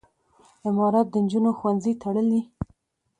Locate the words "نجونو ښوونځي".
1.23-1.93